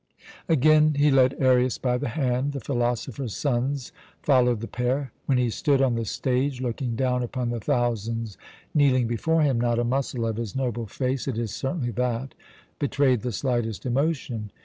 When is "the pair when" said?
4.61-5.37